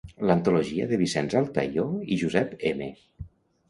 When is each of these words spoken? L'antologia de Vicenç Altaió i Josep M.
L'antologia 0.29 0.87
de 0.93 0.99
Vicenç 1.03 1.37
Altaió 1.43 1.87
i 2.17 2.21
Josep 2.25 2.61
M. 2.77 2.95